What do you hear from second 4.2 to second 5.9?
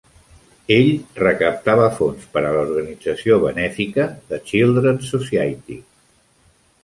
The Children's Society.